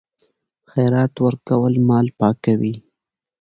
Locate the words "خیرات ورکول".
0.69-1.73